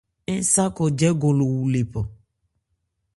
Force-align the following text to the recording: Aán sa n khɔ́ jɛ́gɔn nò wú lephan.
Aán 0.31 0.43
sa 0.53 0.63
n 0.67 0.73
khɔ́ 0.75 0.87
jɛ́gɔn 0.97 1.33
nò 1.37 1.45
wú 1.53 1.61
lephan. 1.73 2.07